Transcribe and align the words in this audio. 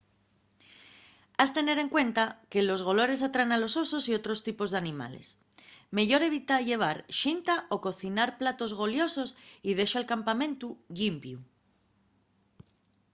has 1.41 1.51
tener 1.57 1.75
en 1.81 1.89
cuenta 1.95 2.23
que 2.51 2.67
los 2.69 2.83
golores 2.87 3.23
atraen 3.27 3.51
a 3.53 3.61
los 3.63 3.73
osos 3.83 4.03
y 4.09 4.13
otros 4.19 4.39
tipos 4.47 4.69
d'animales 4.71 5.27
meyor 5.97 6.21
evita 6.29 6.65
llevar 6.69 6.97
xinta 7.21 7.55
o 7.73 7.75
cocinar 7.85 8.29
platos 8.41 8.71
goliosos 8.81 9.29
y 9.69 9.71
dexa'l 9.79 10.09
campamentu 10.13 10.67
llimpiu 10.97 11.39